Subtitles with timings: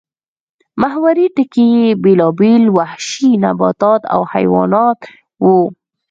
[0.81, 4.99] محوري ټکی یې بېلابېل وحشي نباتات او حیوانات
[5.43, 5.59] وو